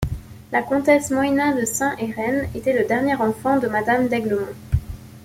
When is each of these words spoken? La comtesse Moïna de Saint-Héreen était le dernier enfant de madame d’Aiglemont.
La 0.51 0.63
comtesse 0.63 1.11
Moïna 1.11 1.53
de 1.53 1.63
Saint-Héreen 1.63 2.49
était 2.55 2.73
le 2.75 2.87
dernier 2.87 3.13
enfant 3.13 3.59
de 3.59 3.67
madame 3.67 4.07
d’Aiglemont. 4.07 4.51